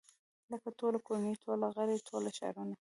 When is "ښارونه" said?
2.37-2.75